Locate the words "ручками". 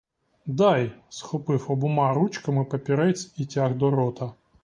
2.13-2.65